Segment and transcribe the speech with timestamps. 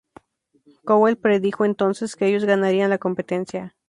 [0.83, 3.75] Cowell predijo entonces que ellos ganarían la competencia.